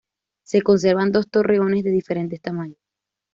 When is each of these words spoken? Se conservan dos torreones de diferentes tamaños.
Se 0.41 0.63
conservan 0.63 1.11
dos 1.11 1.29
torreones 1.29 1.83
de 1.83 1.91
diferentes 1.91 2.41
tamaños. 2.41 2.79